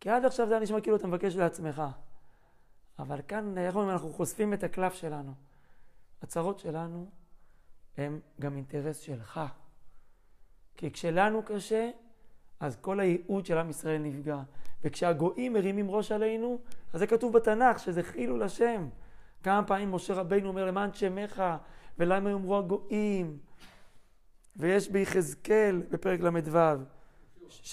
כי 0.00 0.10
עד 0.10 0.24
עכשיו 0.24 0.46
זה 0.48 0.54
היה 0.54 0.62
נשמע 0.62 0.80
כאילו 0.80 0.96
אתה 0.96 1.06
מבקש 1.06 1.36
לעצמך. 1.36 1.82
אבל 2.98 3.20
כאן, 3.28 3.58
איך 3.58 3.74
אומרים, 3.74 3.90
אנחנו 3.90 4.12
חושפים 4.12 4.52
את 4.52 4.64
הקלף 4.64 4.94
שלנו. 4.94 5.32
הצרות 6.22 6.58
שלנו 6.58 7.06
הם 7.96 8.20
גם 8.40 8.56
אינטרס 8.56 8.98
שלך. 8.98 9.40
כי 10.76 10.90
כשלנו 10.90 11.42
קשה, 11.42 11.90
אז 12.60 12.76
כל 12.76 13.00
הייעוד 13.00 13.46
של 13.46 13.58
עם 13.58 13.70
ישראל 13.70 13.98
נפגע. 13.98 14.42
וכשהגויים 14.84 15.52
מרימים 15.52 15.90
ראש 15.90 16.12
עלינו, 16.12 16.58
אז 16.92 17.00
זה 17.00 17.06
כתוב 17.06 17.32
בתנ"ך, 17.32 17.78
שזה 17.78 18.02
חילול 18.02 18.42
השם. 18.42 18.88
כמה 19.42 19.66
פעמים 19.66 19.92
משה 19.92 20.14
רבינו 20.14 20.48
אומר 20.48 20.64
למען 20.64 20.92
שמך, 20.92 21.42
ולמה 21.98 22.30
יאמרו 22.30 22.58
הגויים? 22.58 23.38
ויש 24.56 24.88
ביחזקאל 24.88 25.82
בפרק 25.90 26.20
ל"ו, 26.20 26.58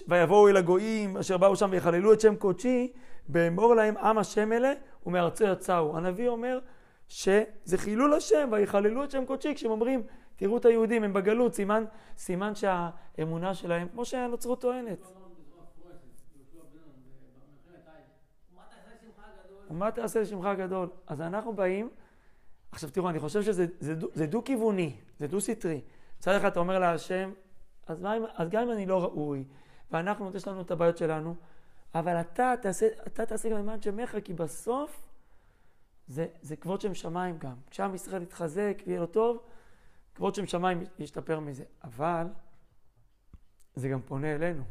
ויבואו 0.08 0.48
אל 0.48 0.58
הגויים 0.58 1.18
אשר 1.18 1.38
באו 1.38 1.56
שם 1.56 1.70
ויחללו 1.72 2.14
את 2.14 2.22
שם 2.22 2.36
קודשי, 2.36 2.94
באמור 3.28 3.76
להם 3.76 3.98
עם 3.98 4.18
השם 4.18 4.54
אלה 4.54 4.74
ומארצו 5.06 5.44
יצאו. 5.44 5.98
הנביא 5.98 6.28
אומר 6.28 6.60
שזה 7.08 7.78
חילול 7.78 8.14
השם 8.14 8.50
ויחללו 8.52 9.04
את 9.04 9.12
שם 9.12 9.26
קודשי 9.26 9.56
כשהם 9.56 9.72
אומרים 9.72 10.04
תראו 10.36 10.58
את 10.58 10.66
היהודים 10.66 11.04
הם 11.04 11.14
בגלות 11.14 11.54
סימן, 11.54 11.84
סימן 12.18 12.54
שהאמונה 12.56 13.54
שלהם 13.54 13.88
כמו 13.88 14.06
שהנוצרות 14.06 14.62
טוענת. 14.62 15.08
ומה 19.70 19.92
תעשה 19.92 20.22
לשמך 20.22 20.46
הגדול? 20.46 20.90
אז 21.08 21.22
אנחנו 21.22 21.54
באים, 21.54 21.90
עכשיו 22.72 22.90
תראו, 22.90 23.10
אני 23.10 23.20
חושב 23.20 23.42
שזה 23.42 24.26
דו-כיווני, 24.26 24.96
זה 25.20 25.28
דו-סטרי. 25.28 25.82
מצד 26.18 26.36
אחד 26.36 26.48
אתה 26.48 26.60
אומר 26.60 26.80
להשם, 26.80 27.32
אז, 27.88 28.06
אם, 28.06 28.24
אז 28.36 28.50
גם 28.50 28.64
אם 28.64 28.72
אני 28.72 28.86
לא 28.86 29.04
ראוי, 29.04 29.44
ואנחנו, 29.92 30.32
יש 30.36 30.48
לנו 30.48 30.62
את 30.62 30.72
הבעיות 30.72 30.98
שלנו, 30.98 31.36
אבל 31.96 32.22
אתה 32.22 32.54
תעשה, 32.62 33.50
גם 33.50 33.58
למען 33.58 33.82
שמך, 33.82 34.18
כי 34.24 34.34
בסוף 34.34 35.10
זה, 36.08 36.28
זה 36.42 36.56
כבוד 36.56 36.82
שם 36.82 36.94
שמיים 36.94 37.38
גם. 37.38 37.56
כשעם 37.70 37.96
ישראל 37.96 38.22
יתחזק 38.22 38.82
ויהיה 38.88 39.00
לו 39.00 39.08
טוב, 39.08 39.44
כבוד 40.16 40.36
שם 40.36 40.48
שמיים 40.48 40.84
ישתפר 41.00 41.40
מזה. 41.40 41.64
אבל 41.84 42.28
זה 43.76 43.90
גם 43.90 44.02
פונה 44.02 44.36
אלינו. 44.36 44.64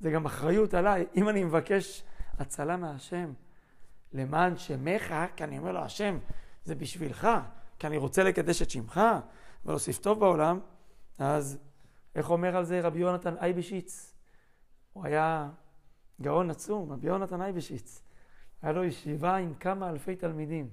זה 0.00 0.10
גם 0.10 0.26
אחריות 0.26 0.74
עליי. 0.74 1.06
אם 1.16 1.28
אני 1.28 1.44
מבקש 1.44 2.04
הצלה 2.38 2.76
מהשם 2.76 3.32
למען 4.12 4.56
שמך, 4.56 5.14
כי 5.36 5.44
אני 5.44 5.58
אומר 5.58 5.72
לו, 5.72 5.80
השם, 5.80 6.18
זה 6.64 6.74
בשבילך, 6.74 7.28
כי 7.78 7.86
אני 7.86 7.96
רוצה 7.96 8.24
לקדש 8.24 8.62
את 8.62 8.70
שמך 8.70 9.00
ולהוסיף 9.64 9.98
טוב 9.98 10.20
בעולם, 10.20 10.60
אז 11.18 11.58
איך 12.14 12.30
אומר 12.30 12.56
על 12.56 12.64
זה 12.64 12.80
רבי 12.80 12.98
יונתן 12.98 13.34
אייבשיץ? 13.36 14.14
הוא 14.92 15.04
היה 15.04 15.50
גאון 16.22 16.50
עצום, 16.50 16.92
רבי 16.92 17.06
יונתן 17.06 17.42
אייבשיץ. 17.42 18.02
היה 18.62 18.72
לו 18.72 18.84
ישיבה 18.84 19.36
עם 19.36 19.54
כמה 19.54 19.90
אלפי 19.90 20.16
תלמידים. 20.16 20.68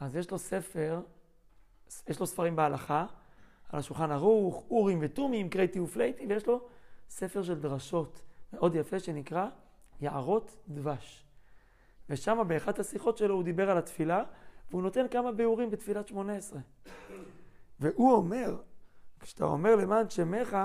אז 0.00 0.16
יש 0.16 0.30
לו 0.30 0.38
ספר, 0.38 1.00
יש 2.08 2.20
לו 2.20 2.26
ספרים 2.26 2.56
בהלכה, 2.56 3.06
על 3.68 3.78
השולחן 3.78 4.10
ערוך, 4.10 4.64
אורים 4.70 4.98
ותומים, 5.02 5.48
קרייטי 5.48 5.80
ופלייטי, 5.80 6.26
ויש 6.26 6.46
לו 6.46 6.60
ספר 7.08 7.42
של 7.42 7.60
דרשות 7.60 8.22
מאוד 8.52 8.74
יפה 8.74 8.98
שנקרא 8.98 9.48
יערות 10.00 10.56
דבש. 10.68 11.24
ושם 12.10 12.42
באחת 12.48 12.78
השיחות 12.78 13.18
שלו 13.18 13.34
הוא 13.34 13.42
דיבר 13.42 13.70
על 13.70 13.78
התפילה, 13.78 14.24
והוא 14.70 14.82
נותן 14.82 15.08
כמה 15.08 15.32
ביאורים 15.32 15.70
בתפילת 15.70 16.08
שמונה 16.08 16.36
עשרה. 16.36 16.60
והוא 17.80 18.12
אומר, 18.12 18.56
כשאתה 19.20 19.44
אומר 19.44 19.76
למען 19.76 20.10
שמך, 20.10 20.56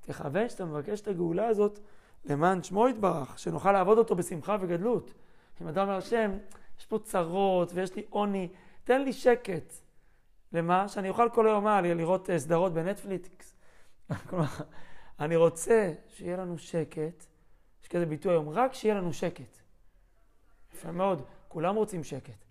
תכוון 0.00 0.48
שאתה 0.48 0.64
מבקש 0.64 1.00
את 1.00 1.08
הגאולה 1.08 1.46
הזאת 1.46 1.80
למען 2.24 2.62
שמו 2.62 2.88
יתברך, 2.88 3.38
שנוכל 3.38 3.72
לעבוד 3.72 3.98
אותו 3.98 4.16
בשמחה 4.16 4.56
וגדלות. 4.60 5.14
אם 5.62 5.68
אדם 5.68 5.82
אומר, 5.82 5.96
השם, 5.96 6.30
יש 6.78 6.86
פה 6.86 6.98
צרות 6.98 7.72
ויש 7.74 7.96
לי 7.96 8.02
עוני, 8.10 8.48
תן 8.84 9.02
לי 9.02 9.12
שקט. 9.12 9.72
למה? 10.52 10.88
שאני 10.88 11.08
אוכל 11.08 11.28
כל 11.30 11.46
היום 11.46 11.64
מה, 11.64 11.80
לראות 11.80 12.30
אה, 12.30 12.38
סדרות 12.38 12.72
בנטפליקס. 12.72 13.56
כלומר, 14.28 14.46
אני 15.20 15.36
רוצה 15.36 15.92
שיהיה 16.08 16.36
לנו 16.36 16.58
שקט, 16.58 17.26
יש 17.82 17.88
כזה 17.88 18.06
ביטוי 18.06 18.32
היום, 18.32 18.48
רק 18.48 18.74
שיהיה 18.74 18.94
לנו 18.94 19.12
שקט. 19.12 19.58
יפה 20.74 20.92
מאוד, 20.92 21.22
כולם 21.48 21.74
רוצים 21.74 22.04
שקט, 22.04 22.44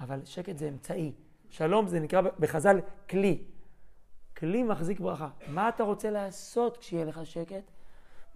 אבל 0.00 0.24
שקט 0.24 0.58
זה 0.58 0.68
אמצעי. 0.68 1.12
שלום 1.50 1.86
זה 1.86 2.00
נקרא 2.00 2.20
בחז"ל 2.20 2.80
כלי. 3.10 3.44
כלי 4.36 4.62
מחזיק 4.62 5.00
ברכה. 5.00 5.28
מה 5.48 5.68
אתה 5.68 5.82
רוצה 5.82 6.10
לעשות 6.10 6.76
כשיהיה 6.76 7.04
לך 7.04 7.20
שקט? 7.24 7.70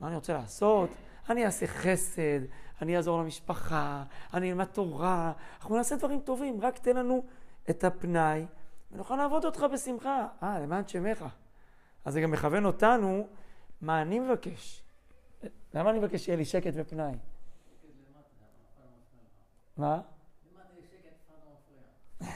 מה 0.02 0.08
אני 0.08 0.16
רוצה 0.16 0.32
לעשות? 0.32 0.90
אני 1.30 1.46
אעשה 1.46 1.66
חסד, 1.66 2.40
אני 2.82 2.96
אעזור 2.96 3.20
למשפחה, 3.20 4.04
אני 4.34 4.50
אלמד 4.50 4.64
תורה, 4.64 5.32
אנחנו 5.60 5.76
נעשה 5.76 5.96
דברים 5.96 6.20
טובים, 6.20 6.60
רק 6.60 6.78
תן 6.78 6.96
לנו 6.96 7.24
את 7.70 7.84
הפנאי 7.84 8.46
ונוכל 8.92 9.16
לעבוד 9.16 9.44
אותך 9.44 9.66
בשמחה. 9.72 10.26
אה, 10.42 10.60
למען 10.60 10.88
שמך. 10.88 11.24
אז 12.04 12.12
זה 12.12 12.20
גם 12.20 12.30
מכוון 12.30 12.64
אותנו, 12.64 13.28
מה 13.80 14.02
אני 14.02 14.18
מבקש? 14.18 14.82
למה 15.74 15.90
אני 15.90 15.98
מבקש 15.98 16.24
שיהיה 16.24 16.36
לי 16.36 16.44
שקט 16.44 16.72
ופנאי? 16.74 17.14
מה? 19.76 20.00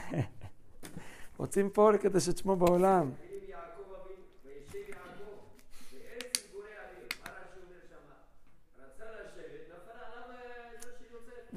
רוצים 1.37 1.69
פה 1.69 1.91
לקדש 1.91 2.29
את 2.29 2.37
שמו 2.37 2.55
בעולם. 2.55 3.11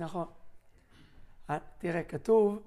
נכון. 0.01 0.27
אה, 1.51 1.59
תראה, 1.79 2.03
כתוב, 2.03 2.63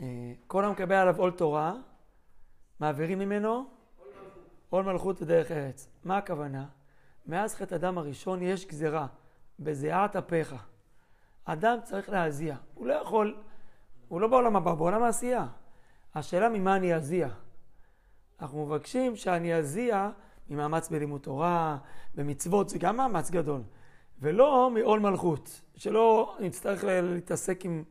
אה, 0.00 0.32
כל 0.46 0.64
המקבל 0.64 0.94
עליו 0.94 1.18
עול 1.18 1.30
תורה, 1.30 1.74
מעבירים 2.80 3.18
ממנו 3.18 3.64
עול 4.70 4.84
מלכות 4.84 5.22
ודרך 5.22 5.50
ארץ. 5.50 5.88
מה 6.04 6.16
הכוונה? 6.18 6.66
מאז 7.26 7.54
חטא 7.54 7.74
הדם 7.74 7.98
הראשון 7.98 8.42
יש 8.42 8.66
גזרה, 8.66 9.06
בזיעת 9.58 10.16
אפיך. 10.16 10.54
אדם 11.44 11.78
צריך 11.84 12.08
להזיע. 12.08 12.56
הוא 12.74 12.86
לא 12.86 12.94
יכול, 12.94 13.36
הוא 14.08 14.20
לא 14.20 14.28
בעולם 14.28 14.56
הבא, 14.56 14.74
בעולם 14.74 15.02
העשייה. 15.02 15.46
השאלה 16.14 16.48
ממה 16.48 16.76
אני 16.76 16.94
אזיע. 16.94 17.28
אנחנו 18.40 18.66
מבקשים 18.66 19.16
שאני 19.16 19.54
אזיע 19.54 20.10
ממאמץ 20.50 20.88
בלימוד 20.88 21.20
תורה, 21.20 21.78
במצוות, 22.14 22.68
זה 22.68 22.78
גם 22.78 22.96
מאמץ 22.96 23.30
גדול. 23.30 23.62
ולא 24.22 24.70
מעול 24.70 25.00
מלכות, 25.00 25.60
שלא 25.76 26.36
נצטרך 26.40 26.84
להתעסק 26.84 27.64
עם 27.64 27.84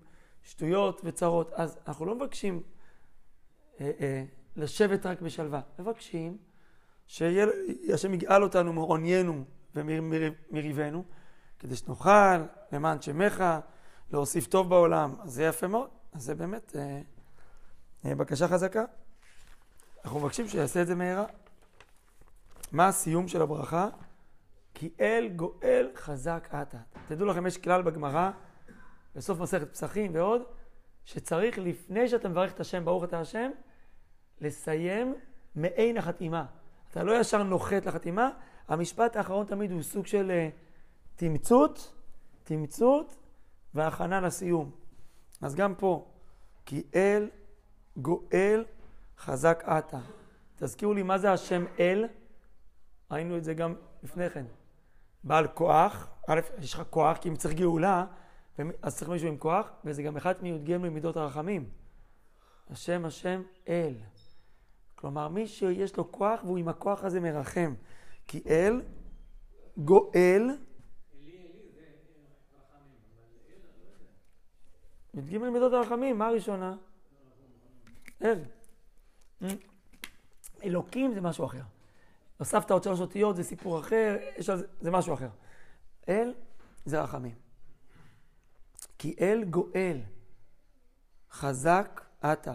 שטויות 0.44 1.02
וצרות. 1.04 1.54
אז 1.54 1.78
אנחנו 1.88 2.06
לא 2.06 2.15
מבקשים 2.15 2.62
אה, 3.80 3.91
אה, 4.00 4.24
לשבת 4.56 5.06
רק 5.06 5.22
בשלווה, 5.22 5.62
מבקשים 5.80 6.38
שהשם 7.08 8.13
יגאל 8.13 8.44
אותנו 8.44 8.74
מעוניינו 8.74 9.44
ומריבנו, 9.76 11.04
כדי 11.60 11.76
שנוכל, 11.76 12.38
למען 12.72 13.02
שמך, 13.02 13.44
להוסיף 14.12 14.48
טוב 14.48 14.70
בעולם. 14.70 15.15
אז 15.20 15.34
זה 15.34 15.44
יפה 15.44 15.67
מאוד. 15.67 15.89
אז 16.13 16.24
זה 16.24 16.36
באמת 16.36 16.76
אה, 16.76 17.02
אה, 18.06 18.15
בקשה 18.15 18.48
חזקה. 18.48 18.84
אנחנו 20.06 20.20
מבקשים 20.20 20.48
שיעשה 20.48 20.82
את 20.82 20.88
זה 20.88 20.96
מהרה. 20.96 21.26
מה 22.72 22.88
הסיום 22.88 23.28
של 23.28 23.41
הברכה? 23.41 23.89
כי 24.82 24.89
אל 25.00 25.30
גואל 25.36 25.91
חזק 25.96 26.50
אתה. 26.62 26.78
תדעו 27.08 27.28
לכם, 27.28 27.48
יש 27.48 27.58
כלל 27.58 27.82
בגמרא, 27.82 28.32
בסוף 29.15 29.39
מסכת 29.39 29.72
פסחים 29.72 30.15
ועוד, 30.15 30.41
שצריך 31.06 31.58
לפני 31.58 32.08
שאתה 32.08 32.30
מברך 32.30 32.54
את 32.54 32.60
השם, 32.60 32.86
ברוך 32.86 33.04
אתה 33.04 33.20
השם, 33.20 33.52
לסיים 34.39 35.15
מעין 35.56 35.98
החתימה. 35.98 36.46
אתה 36.91 37.04
לא 37.04 37.20
ישר 37.20 37.44
נוחת 37.44 37.86
לחתימה, 37.86 38.30
המשפט 38.67 39.15
האחרון 39.15 39.46
תמיד 39.46 39.72
הוא 39.72 39.82
סוג 39.82 40.08
של 40.08 40.32
uh, 40.32 40.56
תמצות, 41.15 41.96
תמצות 42.44 43.15
והכנה 43.74 44.22
לסיום. 44.22 44.72
אז 45.41 45.56
גם 45.56 45.76
פה, 45.76 46.12
כי 46.65 46.84
אל 46.96 47.30
גואל 47.98 48.65
חזק 49.17 49.63
אתה. 49.65 50.00
תזכירו 50.56 50.94
לי 50.94 51.04
מה 51.04 51.17
זה 51.17 51.32
השם 51.32 51.65
אל, 51.80 52.06
ראינו 53.12 53.38
את 53.38 53.44
זה 53.44 53.54
גם 53.54 53.76
לפני 54.04 54.30
כן. 54.30 54.46
בעל 55.24 55.48
כוח, 55.48 56.08
א', 56.28 56.40
יש 56.60 56.74
לך 56.74 56.84
כוח, 56.90 57.18
כי 57.18 57.30
אם 57.30 57.36
צריך 57.36 57.54
גאולה, 57.54 58.06
אז 58.82 58.98
צריך 58.98 59.10
מישהו 59.10 59.28
עם 59.28 59.38
כוח, 59.38 59.72
וזה 59.86 60.04
גם 60.04 60.18
אחד 60.18 60.34
מי"ג 60.42 60.78
ממידות 60.78 61.18
הרחמים. 61.18 61.70
השם, 62.70 63.06
השם, 63.06 63.42
אל. 63.68 63.94
כלומר, 64.96 65.28
מי 65.28 65.48
שיש 65.48 65.98
לו 65.98 66.12
כוח 66.12 66.44
והוא 66.44 66.58
עם 66.58 66.68
הכוח 66.68 67.04
הזה 67.04 67.20
מרחם. 67.20 67.74
כי 68.28 68.44
אל, 68.48 68.82
גואל, 69.78 70.50
י"ג 75.14 75.38
מידות 75.38 75.74
הרחמים, 75.74 76.18
מה 76.18 76.28
הראשונה? 76.28 76.76
אל. 78.22 78.44
אלוקים 80.64 81.14
זה 81.14 81.22
משהו 81.22 81.46
אחר. 81.46 81.62
הוספת 82.41 82.71
עוד 82.71 82.84
שלוש 82.84 82.99
אותיות, 82.99 83.36
זה 83.36 83.43
סיפור 83.43 83.80
אחר, 83.80 84.17
יש 84.38 84.49
על 84.49 84.58
זה, 84.58 84.67
זה 84.80 84.91
משהו 84.91 85.13
אחר. 85.13 85.30
אל 86.10 86.34
זה 86.86 87.01
רחמים. 87.01 87.36
כי 88.97 89.15
אל 89.19 89.43
גואל, 89.43 89.97
חזק 91.32 92.01
אתה. 92.19 92.54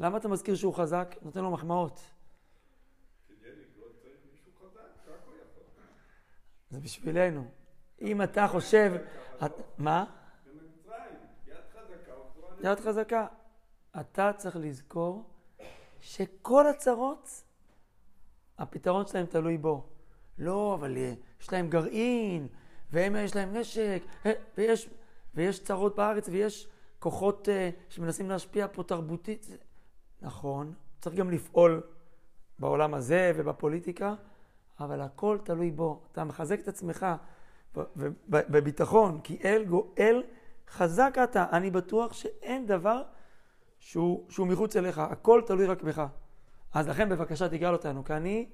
למה 0.00 0.16
אתה 0.16 0.28
מזכיר 0.28 0.54
שהוא 0.54 0.74
חזק? 0.74 1.14
נותן 1.22 1.40
לו 1.40 1.50
מחמאות. 1.50 2.00
זה 6.70 6.80
בשבילנו. 6.80 7.48
אם 8.00 8.22
אתה 8.22 8.48
חושב... 8.48 8.92
מה? 9.78 10.04
יד 12.60 12.80
חזקה. 12.80 13.26
אתה 14.00 14.32
צריך 14.36 14.56
לזכור 14.56 15.30
שכל 16.00 16.66
הצרות, 16.66 17.47
הפתרון 18.58 19.06
שלהם 19.06 19.26
תלוי 19.26 19.58
בו. 19.58 19.86
לא, 20.38 20.74
אבל 20.74 20.96
אה, 20.96 21.14
יש 21.40 21.52
להם 21.52 21.68
גרעין, 21.68 22.46
והם 22.92 23.16
יש 23.16 23.36
להם 23.36 23.56
נשק, 23.56 24.02
אה, 24.26 24.32
ויש, 24.58 24.90
ויש 25.34 25.64
צרות 25.64 25.96
בארץ, 25.96 26.28
ויש 26.28 26.68
כוחות 26.98 27.48
אה, 27.48 27.70
שמנסים 27.88 28.30
להשפיע 28.30 28.66
פה 28.72 28.82
תרבותית. 28.82 29.46
נכון, 30.22 30.72
צריך 31.00 31.16
גם 31.16 31.30
לפעול 31.30 31.82
בעולם 32.58 32.94
הזה 32.94 33.32
ובפוליטיקה, 33.36 34.14
אבל 34.80 35.00
הכל 35.00 35.38
תלוי 35.44 35.70
בו. 35.70 36.02
אתה 36.12 36.24
מחזק 36.24 36.60
את 36.60 36.68
עצמך 36.68 37.06
בביטחון, 38.28 39.20
כי 39.20 39.38
אל 39.44 39.64
גואל 39.64 40.22
חזק 40.68 41.18
אתה. 41.24 41.46
אני 41.52 41.70
בטוח 41.70 42.12
שאין 42.12 42.66
דבר 42.66 43.02
שהוא, 43.78 44.30
שהוא 44.30 44.46
מחוץ 44.46 44.76
אליך, 44.76 44.98
הכל 44.98 45.42
תלוי 45.46 45.66
רק 45.66 45.82
בך. 45.82 46.06
אז 46.72 46.88
לכן 46.88 47.08
בבקשה 47.08 47.48
תגאל 47.48 47.72
אותנו, 47.72 48.04
כי 48.04 48.12
אני, 48.12 48.48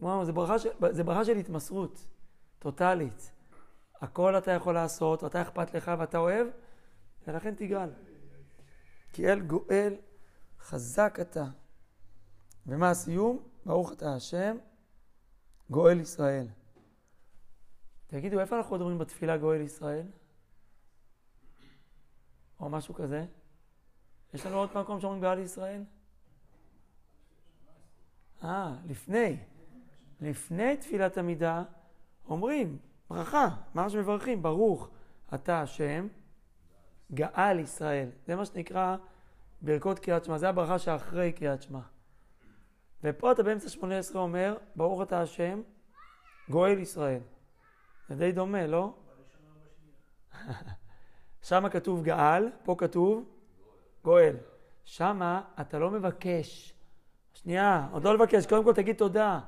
וואו, 0.00 0.24
זה 0.24 0.32
ברכה, 0.32 0.58
של, 0.58 0.68
זה 0.90 1.04
ברכה 1.04 1.24
של 1.24 1.36
התמסרות, 1.36 2.06
טוטאלית. 2.58 3.32
הכל 4.00 4.38
אתה 4.38 4.50
יכול 4.50 4.74
לעשות, 4.74 5.22
ואתה 5.22 5.42
אכפת 5.42 5.74
לך 5.74 5.90
ואתה 5.98 6.18
אוהב, 6.18 6.46
ולכן 7.26 7.54
תגאל. 7.54 7.90
כי 9.12 9.28
אל 9.28 9.40
גואל 9.40 9.94
חזק 10.60 11.18
אתה. 11.20 11.44
ומה 12.66 12.90
הסיום? 12.90 13.48
ברוך 13.66 13.92
אתה 13.92 14.14
השם, 14.14 14.56
גואל 15.70 16.00
ישראל. 16.00 16.46
תגידו, 18.06 18.40
איפה 18.40 18.56
אנחנו 18.56 18.76
מדברים 18.76 18.98
בתפילה 18.98 19.36
גואל 19.36 19.60
ישראל? 19.60 20.06
או 22.60 22.68
משהו 22.68 22.94
כזה? 22.94 23.26
יש 24.34 24.46
לנו 24.46 24.56
עוד 24.56 24.70
מקום 24.74 25.00
שאומרים 25.00 25.22
גאל 25.22 25.38
ישראל? 25.38 25.84
אה, 28.46 28.74
לפני. 28.86 29.36
לפני 30.20 30.76
תפילת 30.76 31.18
עמידה 31.18 31.62
אומרים 32.28 32.78
ברכה, 33.10 33.48
מה 33.74 33.90
שמברכים, 33.90 34.42
ברוך 34.42 34.90
אתה 35.34 35.60
השם, 35.60 36.08
גאל 37.12 37.58
ישראל. 37.58 38.08
זה 38.26 38.36
מה 38.36 38.44
שנקרא 38.44 38.96
ברכות 39.62 39.98
קריאת 39.98 40.24
שמע, 40.24 40.38
זה 40.38 40.48
הברכה 40.48 40.78
שאחרי 40.78 41.32
קריאת 41.32 41.62
שמע. 41.62 41.80
ופה 43.04 43.32
אתה 43.32 43.42
באמצע 43.42 43.68
שמונה 43.68 43.98
עשרה 43.98 44.22
אומר, 44.22 44.56
ברוך 44.76 45.02
אתה 45.02 45.20
השם, 45.20 45.62
גואל 46.50 46.78
ישראל. 46.78 47.20
זה 48.08 48.16
די 48.16 48.32
דומה, 48.32 48.66
לא? 48.66 48.94
שם 51.48 51.68
כתוב 51.68 52.02
גאל, 52.02 52.50
פה 52.64 52.74
כתוב 52.78 53.24
גואל. 54.04 54.36
שם 54.84 55.40
אתה 55.60 55.78
לא 55.78 55.90
מבקש. 55.90 56.75
שנייה, 57.36 57.88
עוד 57.92 58.04
לא 58.04 58.14
לבקש, 58.14 58.46
קודם 58.46 58.64
כל 58.64 58.72
תגיד 58.72 58.96
תודה. 58.96 59.40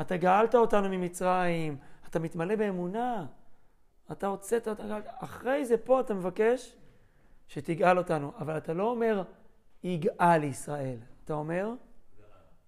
אתה 0.00 0.16
גאלת 0.16 0.54
אותנו 0.54 0.88
ממצרים, 0.88 1.76
אתה 2.08 2.18
מתמלא 2.18 2.56
באמונה, 2.56 3.26
אתה 4.12 4.26
הוצאת 4.26 4.68
אותנו, 4.68 4.94
אחרי 5.18 5.64
זה 5.64 5.76
פה 5.76 6.00
אתה 6.00 6.14
מבקש 6.14 6.76
שתגאל 7.48 7.98
אותנו, 7.98 8.32
אבל 8.38 8.56
אתה 8.56 8.72
לא 8.72 8.90
אומר 8.90 9.22
יגאל 9.82 10.44
ישראל, 10.44 10.98
אתה 11.24 11.34
אומר 11.34 11.74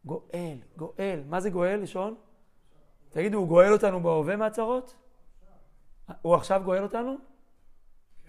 גואל, 0.05 0.59
גואל. 0.77 1.21
מה 1.29 1.41
זה 1.41 1.51
גואל, 1.51 1.81
לשון? 1.81 2.15
תגידו, 3.11 3.39
הוא 3.39 3.49
גואל 3.49 3.73
אותנו 3.73 4.01
בהווה 4.01 4.37
מהצרות? 4.37 4.97
הוא 6.23 6.35
עכשיו 6.35 6.63
גואל 6.65 6.83
אותנו? 6.83 7.17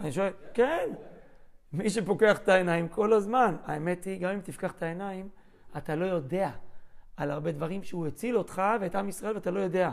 אני 0.00 0.12
שואל, 0.12 0.32
כן. 0.54 0.90
מי 1.72 1.90
שפוקח 1.90 2.38
את 2.38 2.48
העיניים 2.48 2.88
כל 2.88 3.12
הזמן, 3.12 3.56
האמת 3.64 4.04
היא, 4.04 4.20
גם 4.20 4.30
אם 4.30 4.40
תפקח 4.40 4.72
את 4.72 4.82
העיניים, 4.82 5.28
אתה 5.76 5.94
לא 5.94 6.04
יודע 6.04 6.50
על 7.16 7.30
הרבה 7.30 7.52
דברים 7.52 7.82
שהוא 7.82 8.06
הציל 8.06 8.38
אותך 8.38 8.62
ואת 8.80 8.94
עם 8.94 9.08
ישראל 9.08 9.34
ואתה 9.34 9.50
לא 9.50 9.60
יודע. 9.60 9.90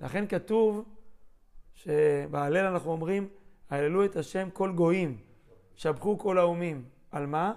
לכן 0.00 0.26
כתוב 0.26 0.84
שבהלל 1.74 2.66
אנחנו 2.66 2.90
אומרים, 2.90 3.28
הללו 3.70 4.04
את 4.04 4.16
השם 4.16 4.50
כל 4.50 4.72
גויים, 4.72 5.18
שבחו 5.76 6.18
כל 6.18 6.38
האומים. 6.38 6.84
על 7.10 7.26
מה? 7.26 7.52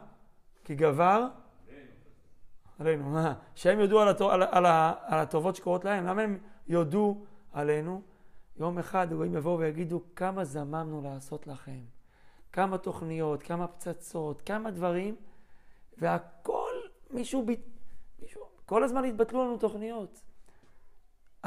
כי 0.63 0.75
גבר 0.75 1.27
עלינו. 2.79 3.09
מה? 3.09 3.33
שהם 3.55 3.79
יודו 3.79 4.01
על, 4.01 4.07
הטוב, 4.07 4.31
על, 4.31 4.43
על, 4.43 4.65
על 5.05 5.19
הטובות 5.19 5.55
שקורות 5.55 5.85
להם. 5.85 6.05
למה 6.05 6.21
הם 6.21 6.37
יודו 6.67 7.25
עלינו? 7.53 8.01
יום 8.57 8.79
אחד 8.79 9.11
הגויים 9.11 9.35
יבואו 9.35 9.59
ויגידו 9.59 10.01
כמה 10.15 10.43
זממנו 10.43 11.01
לעשות 11.01 11.47
לכם. 11.47 11.79
כמה 12.51 12.77
תוכניות, 12.77 13.43
כמה 13.43 13.67
פצצות, 13.67 14.41
כמה 14.41 14.71
דברים, 14.71 15.15
והכל, 15.97 16.50
מישהו, 17.13 17.45
ב... 17.45 17.51
מישהו, 18.21 18.41
כל 18.65 18.83
הזמן 18.83 19.05
התבטלו 19.05 19.43
לנו 19.43 19.57
תוכניות. 19.57 20.21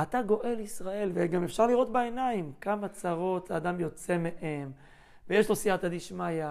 אתה 0.03 0.23
גואל 0.23 0.61
ישראל, 0.61 1.11
וגם 1.15 1.45
אפשר 1.45 1.67
לראות 1.67 1.93
בעיניים 1.93 2.53
כמה 2.61 2.89
צרות 2.89 3.51
האדם 3.51 3.81
יוצא 3.81 4.19
מהם, 4.19 4.73
ויש 5.29 5.49
לו 5.49 5.57
סייעתא 5.57 5.89
דשמיא, 5.89 6.45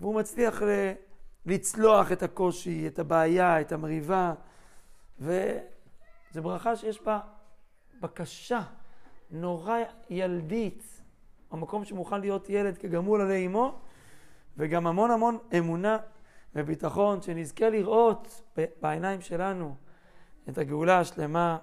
והוא 0.00 0.14
מצליח 0.14 0.62
ל... 0.62 0.92
לצלוח 1.46 2.12
את 2.12 2.22
הקושי, 2.22 2.86
את 2.86 2.98
הבעיה, 2.98 3.60
את 3.60 3.72
המריבה, 3.72 4.34
וזו 5.20 6.42
ברכה 6.42 6.76
שיש 6.76 7.02
בה 7.02 7.20
בקשה 8.00 8.60
נורא 9.30 9.78
ילדית, 10.10 11.02
המקום 11.50 11.84
שמוכן 11.84 12.20
להיות 12.20 12.50
ילד 12.50 12.78
כגמול 12.78 13.20
עלי 13.20 13.46
אמו, 13.46 13.78
וגם 14.56 14.86
המון 14.86 15.10
המון 15.10 15.38
אמונה 15.58 15.98
וביטחון, 16.54 17.22
שנזכה 17.22 17.68
לראות 17.68 18.42
בעיניים 18.82 19.20
שלנו 19.20 19.74
את 20.48 20.58
הגאולה 20.58 21.00
השלמה 21.00 21.58